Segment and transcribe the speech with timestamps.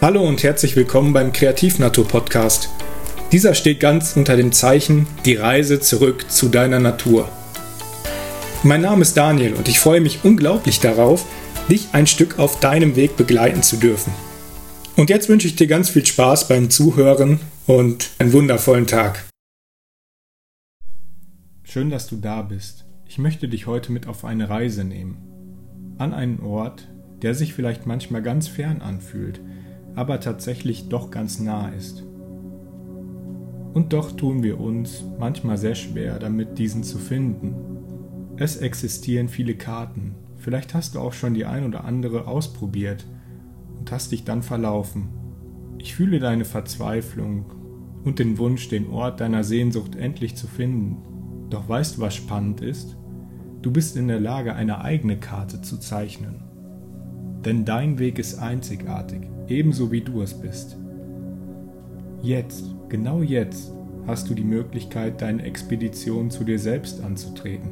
[0.00, 2.68] Hallo und herzlich willkommen beim Kreativnatur Podcast.
[3.32, 7.28] Dieser steht ganz unter dem Zeichen Die Reise zurück zu deiner Natur.
[8.62, 11.26] Mein Name ist Daniel und ich freue mich unglaublich darauf,
[11.68, 14.12] dich ein Stück auf deinem Weg begleiten zu dürfen.
[14.94, 19.28] Und jetzt wünsche ich dir ganz viel Spaß beim Zuhören und einen wundervollen Tag.
[21.64, 22.86] Schön, dass du da bist.
[23.04, 25.96] Ich möchte dich heute mit auf eine Reise nehmen.
[25.98, 26.86] An einen Ort,
[27.22, 29.40] der sich vielleicht manchmal ganz fern anfühlt,
[29.94, 32.04] aber tatsächlich doch ganz nah ist.
[33.74, 37.54] Und doch tun wir uns manchmal sehr schwer damit, diesen zu finden.
[38.36, 43.06] Es existieren viele Karten, vielleicht hast du auch schon die ein oder andere ausprobiert
[43.78, 45.08] und hast dich dann verlaufen.
[45.78, 47.44] Ich fühle deine Verzweiflung
[48.04, 51.48] und den Wunsch, den Ort deiner Sehnsucht endlich zu finden.
[51.50, 52.96] Doch weißt du, was spannend ist?
[53.62, 56.42] Du bist in der Lage, eine eigene Karte zu zeichnen.
[57.44, 60.76] Denn dein Weg ist einzigartig ebenso wie du es bist.
[62.22, 63.72] Jetzt, genau jetzt,
[64.06, 67.70] hast du die Möglichkeit, deine Expedition zu dir selbst anzutreten,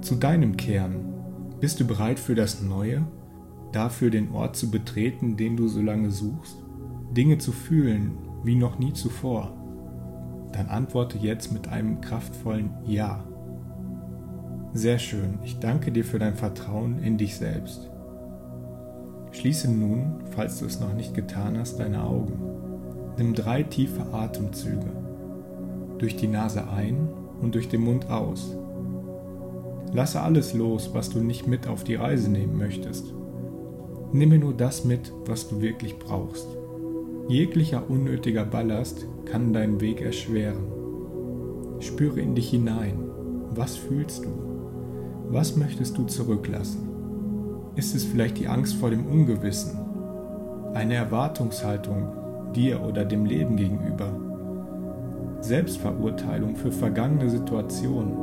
[0.00, 1.14] zu deinem Kern.
[1.60, 3.06] Bist du bereit für das Neue,
[3.72, 6.56] dafür den Ort zu betreten, den du so lange suchst,
[7.12, 9.52] Dinge zu fühlen wie noch nie zuvor?
[10.52, 13.24] Dann antworte jetzt mit einem kraftvollen Ja.
[14.72, 17.90] Sehr schön, ich danke dir für dein Vertrauen in dich selbst.
[19.36, 22.40] Schließe nun, falls du es noch nicht getan hast, deine Augen.
[23.18, 24.86] Nimm drei tiefe Atemzüge.
[25.98, 27.10] Durch die Nase ein
[27.42, 28.56] und durch den Mund aus.
[29.92, 33.12] Lasse alles los, was du nicht mit auf die Reise nehmen möchtest.
[34.10, 36.46] Nimme nur das mit, was du wirklich brauchst.
[37.28, 40.64] Jeglicher unnötiger Ballast kann deinen Weg erschweren.
[41.80, 42.98] Spüre in dich hinein.
[43.50, 44.30] Was fühlst du?
[45.28, 46.95] Was möchtest du zurücklassen?
[47.76, 49.78] Ist es vielleicht die Angst vor dem Ungewissen?
[50.72, 52.08] Eine Erwartungshaltung
[52.54, 54.18] dir oder dem Leben gegenüber?
[55.42, 58.14] Selbstverurteilung für vergangene Situationen?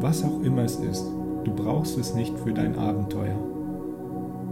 [0.00, 1.04] Was auch immer es ist,
[1.44, 3.36] du brauchst es nicht für dein Abenteuer.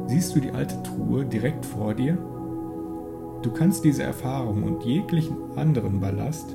[0.09, 2.19] Siehst du die alte Truhe direkt vor dir?
[3.41, 6.55] Du kannst diese Erfahrung und jeglichen anderen Ballast,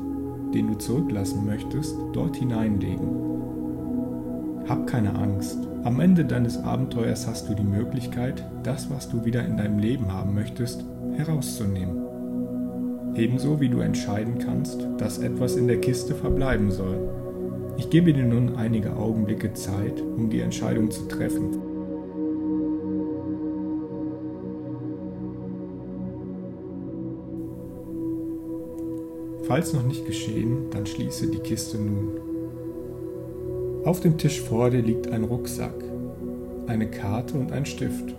[0.54, 3.10] den du zurücklassen möchtest, dort hineinlegen.
[4.68, 5.58] Hab keine Angst.
[5.86, 10.12] Am Ende deines Abenteuers hast du die Möglichkeit, das, was du wieder in deinem Leben
[10.12, 10.84] haben möchtest,
[11.16, 13.16] herauszunehmen.
[13.16, 17.00] Ebenso wie du entscheiden kannst, dass etwas in der Kiste verbleiben soll.
[17.78, 21.62] Ich gebe dir nun einige Augenblicke Zeit, um die Entscheidung zu treffen.
[29.44, 32.37] Falls noch nicht geschehen, dann schließe die Kiste nun.
[33.88, 35.74] Auf dem Tisch vor dir liegt ein Rucksack,
[36.68, 38.14] eine Karte und ein Stift.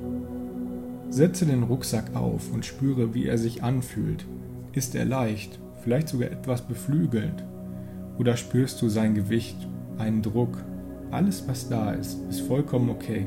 [1.10, 4.24] Setze den Rucksack auf und spüre, wie er sich anfühlt.
[4.72, 7.44] Ist er leicht, vielleicht sogar etwas beflügelnd?
[8.16, 9.68] Oder spürst du sein Gewicht,
[9.98, 10.56] einen Druck?
[11.10, 13.26] Alles, was da ist, ist vollkommen okay.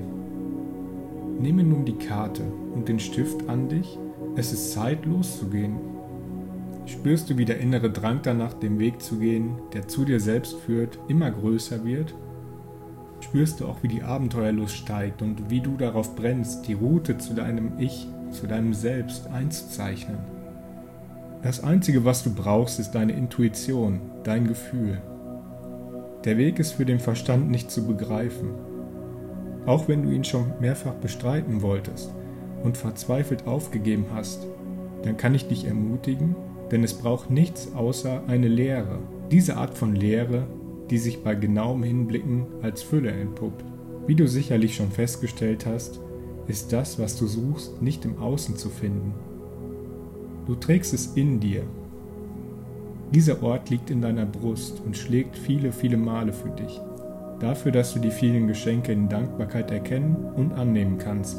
[1.40, 2.42] Nehme nun die Karte
[2.74, 4.00] und den Stift an dich.
[4.36, 5.76] Es ist Zeit loszugehen.
[6.88, 10.56] Spürst du, wie der innere Drang danach, den Weg zu gehen, der zu dir selbst
[10.56, 12.16] führt, immer größer wird?
[13.24, 17.34] Spürst du auch, wie die Abenteuerlust steigt und wie du darauf brennst, die Route zu
[17.34, 20.18] deinem Ich, zu deinem Selbst einzuzeichnen.
[21.42, 25.02] Das Einzige, was du brauchst, ist deine Intuition, dein Gefühl.
[26.24, 28.50] Der Weg ist für den Verstand nicht zu begreifen.
[29.66, 32.14] Auch wenn du ihn schon mehrfach bestreiten wolltest
[32.64, 34.46] und verzweifelt aufgegeben hast,
[35.04, 36.36] dann kann ich dich ermutigen,
[36.72, 39.00] denn es braucht nichts außer eine Lehre.
[39.32, 40.46] Diese Art von Lehre
[40.92, 43.64] die sich bei genauem Hinblicken als Fülle entpuppt.
[44.06, 46.00] Wie du sicherlich schon festgestellt hast,
[46.48, 49.14] ist das, was du suchst, nicht im Außen zu finden.
[50.46, 51.64] Du trägst es in dir.
[53.14, 56.82] Dieser Ort liegt in deiner Brust und schlägt viele, viele Male für dich.
[57.40, 61.38] Dafür, dass du die vielen Geschenke in Dankbarkeit erkennen und annehmen kannst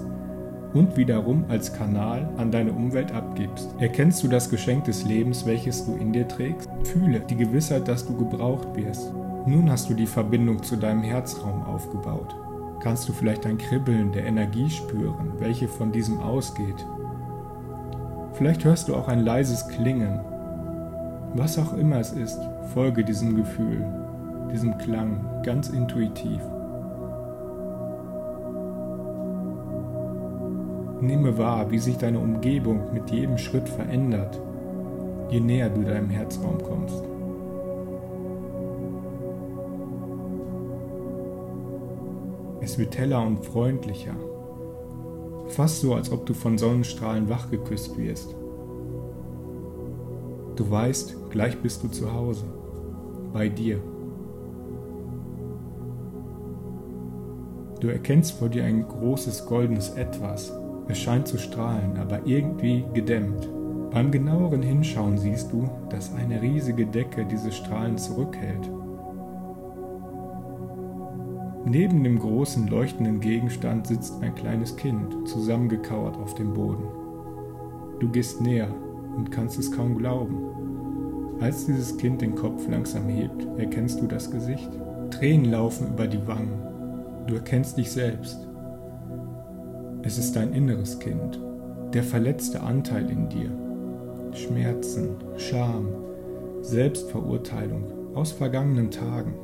[0.74, 3.74] und wiederum als Kanal an deine Umwelt abgibst.
[3.78, 6.68] Erkennst du das Geschenk des Lebens, welches du in dir trägst?
[6.84, 9.12] Fühle die Gewissheit, dass du gebraucht wirst.
[9.44, 12.36] Nun hast du die Verbindung zu deinem Herzraum aufgebaut.
[12.80, 16.86] Kannst du vielleicht ein Kribbeln der Energie spüren, welche von diesem ausgeht?
[18.34, 20.20] Vielleicht hörst du auch ein leises Klingen.
[21.34, 22.38] Was auch immer es ist,
[22.72, 23.84] folge diesem Gefühl,
[24.52, 26.40] diesem Klang ganz intuitiv.
[31.00, 34.40] Nehme wahr, wie sich deine Umgebung mit jedem Schritt verändert,
[35.30, 37.11] je näher du deinem Herzraum kommst.
[42.62, 44.14] Es wird heller und freundlicher.
[45.48, 48.36] Fast so, als ob du von Sonnenstrahlen wachgeküsst wirst.
[50.54, 52.44] Du weißt, gleich bist du zu Hause,
[53.32, 53.80] bei dir.
[57.80, 60.52] Du erkennst vor dir ein großes goldenes Etwas.
[60.86, 63.48] Es scheint zu strahlen, aber irgendwie gedämmt.
[63.90, 68.70] Beim genaueren Hinschauen siehst du, dass eine riesige Decke diese Strahlen zurückhält.
[71.64, 76.84] Neben dem großen leuchtenden Gegenstand sitzt ein kleines Kind, zusammengekauert auf dem Boden.
[78.00, 78.68] Du gehst näher
[79.16, 81.38] und kannst es kaum glauben.
[81.40, 84.70] Als dieses Kind den Kopf langsam hebt, erkennst du das Gesicht.
[85.10, 86.60] Tränen laufen über die Wangen.
[87.28, 88.48] Du erkennst dich selbst.
[90.02, 91.40] Es ist dein inneres Kind,
[91.94, 93.52] der verletzte Anteil in dir,
[94.32, 95.88] Schmerzen, Scham,
[96.60, 99.34] Selbstverurteilung aus vergangenen Tagen.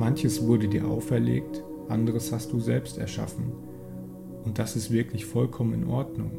[0.00, 3.52] Manches wurde dir auferlegt, anderes hast du selbst erschaffen.
[4.46, 6.30] Und das ist wirklich vollkommen in Ordnung.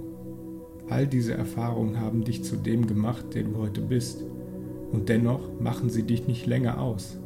[0.89, 4.23] All diese Erfahrungen haben dich zu dem gemacht, der du heute bist.
[4.91, 7.19] Und dennoch machen sie dich nicht länger aus.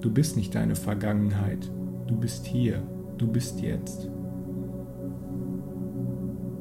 [0.00, 1.68] Du bist nicht deine Vergangenheit.
[2.06, 2.80] Du bist hier.
[3.18, 4.08] Du bist jetzt.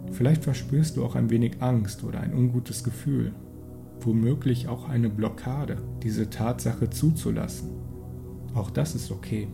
[0.10, 3.32] Vielleicht verspürst du auch ein wenig Angst oder ein ungutes Gefühl,
[4.00, 7.78] womöglich auch eine Blockade, diese Tatsache zuzulassen.
[8.58, 9.48] Auch das ist okay.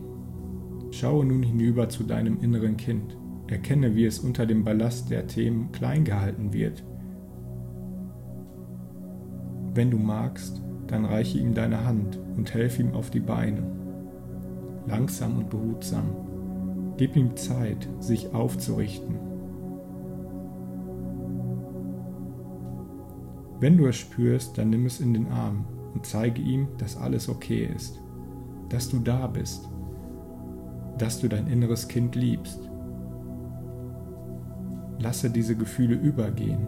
[0.90, 3.18] Schaue nun hinüber zu deinem inneren Kind.
[3.48, 6.82] Erkenne, wie es unter dem Ballast der Themen klein gehalten wird.
[9.74, 13.62] Wenn du magst, dann reiche ihm deine Hand und helfe ihm auf die Beine.
[14.86, 16.94] Langsam und behutsam.
[16.96, 19.18] Gib ihm Zeit, sich aufzurichten
[23.60, 27.28] Wenn du es spürst, dann nimm es in den Arm und zeige ihm, dass alles
[27.28, 28.03] okay ist,
[28.74, 29.68] dass du da bist,
[30.98, 32.58] dass du dein inneres Kind liebst.
[34.98, 36.66] Lasse diese Gefühle übergehen.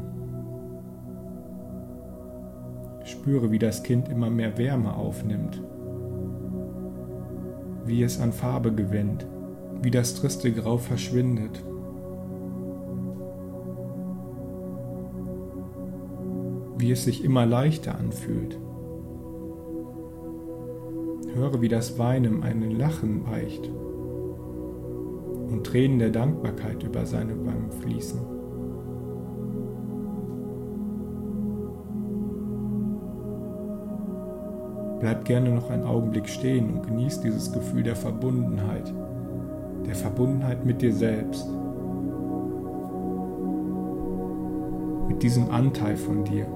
[3.03, 5.61] Spüre, wie das Kind immer mehr Wärme aufnimmt,
[7.85, 9.27] wie es an Farbe gewinnt,
[9.83, 11.61] wie das triste Grau verschwindet
[16.79, 18.59] wie es sich immer leichter anfühlt.
[21.37, 23.71] Höre, wie das Weinen einen Lachen weicht
[25.51, 28.21] und Tränen der Dankbarkeit über seine Wangen fließen.
[35.01, 38.93] Bleib gerne noch einen Augenblick stehen und genieß dieses Gefühl der Verbundenheit,
[39.87, 41.47] der Verbundenheit mit dir selbst,
[45.09, 46.47] mit diesem Anteil von dir.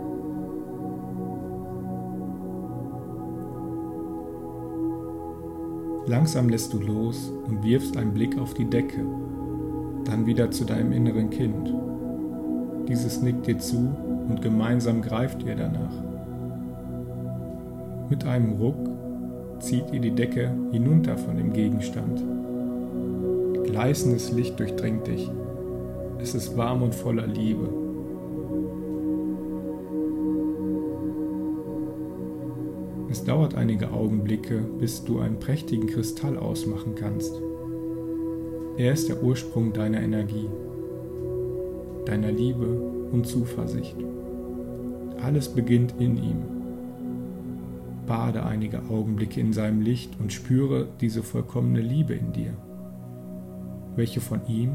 [6.11, 8.99] Langsam lässt du los und wirfst einen Blick auf die Decke,
[10.05, 11.73] dann wieder zu deinem inneren Kind.
[12.89, 13.95] Dieses nickt dir zu
[14.29, 15.95] und gemeinsam greift ihr danach.
[18.11, 18.91] Mit einem Ruck
[19.61, 22.21] zieht ihr die Decke hinunter von dem Gegenstand.
[23.67, 25.31] Gleißendes Licht durchdringt dich.
[26.19, 27.69] Es ist warm und voller Liebe.
[33.11, 37.43] Es dauert einige Augenblicke, bis du einen prächtigen Kristall ausmachen kannst.
[38.77, 40.49] Er ist der Ursprung deiner Energie,
[42.07, 42.67] deiner Liebe
[43.11, 43.97] und Zuversicht.
[45.21, 46.43] Alles beginnt in ihm.
[48.07, 52.55] Bade einige Augenblicke in seinem Licht und spüre diese vollkommene Liebe in dir,
[53.97, 54.71] welche von ihm,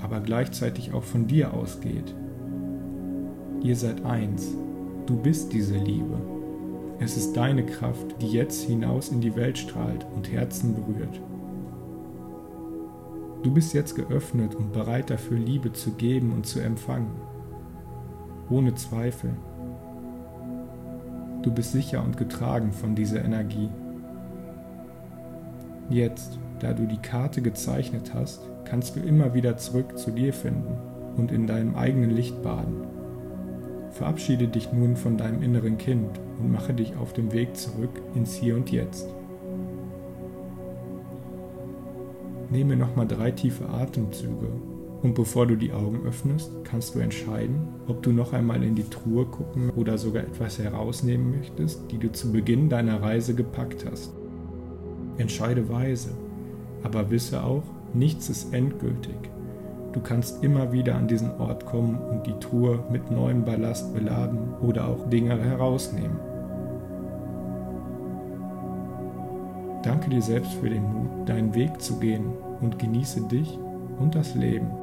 [0.00, 2.14] aber gleichzeitig auch von dir ausgeht.
[3.64, 4.54] Ihr seid eins,
[5.06, 6.29] du bist diese Liebe.
[7.02, 11.18] Es ist deine Kraft, die jetzt hinaus in die Welt strahlt und Herzen berührt.
[13.42, 17.10] Du bist jetzt geöffnet und bereit dafür, Liebe zu geben und zu empfangen.
[18.50, 19.30] Ohne Zweifel.
[21.40, 23.70] Du bist sicher und getragen von dieser Energie.
[25.88, 30.76] Jetzt, da du die Karte gezeichnet hast, kannst du immer wieder zurück zu dir finden
[31.16, 32.86] und in deinem eigenen Licht baden.
[33.90, 38.34] Verabschiede dich nun von deinem inneren Kind und mache dich auf dem Weg zurück ins
[38.34, 39.08] Hier und Jetzt.
[42.50, 44.48] Nehme nochmal drei tiefe Atemzüge
[45.02, 48.88] und bevor du die Augen öffnest, kannst du entscheiden, ob du noch einmal in die
[48.88, 54.12] Truhe gucken oder sogar etwas herausnehmen möchtest, die du zu Beginn deiner Reise gepackt hast.
[55.16, 56.10] Entscheide weise,
[56.82, 59.16] aber wisse auch, nichts ist endgültig.
[59.92, 64.54] Du kannst immer wieder an diesen Ort kommen und die Truhe mit neuem Ballast beladen
[64.60, 66.29] oder auch Dinge herausnehmen.
[69.82, 73.58] Danke dir selbst für den Mut, deinen Weg zu gehen und genieße dich
[73.98, 74.79] und das Leben.